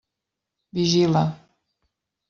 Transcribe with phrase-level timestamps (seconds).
[0.73, 1.23] Vigila.